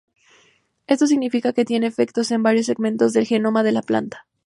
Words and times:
Esto 0.87 1.05
significa 1.05 1.53
que 1.53 1.63
tiene 1.63 1.85
efectos 1.85 2.31
en 2.31 2.41
varios 2.41 2.65
segmentos 2.65 3.13
del 3.13 3.27
genoma 3.27 3.61
de 3.61 3.71
la 3.71 3.83
planta. 3.83 4.25